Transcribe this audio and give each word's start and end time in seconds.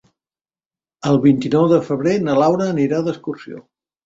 El 1.11 1.19
vint-i-nou 1.25 1.67
de 1.73 1.79
febrer 1.91 2.15
na 2.29 2.39
Laura 2.41 2.71
anirà 2.75 3.03
d'excursió. 3.11 3.63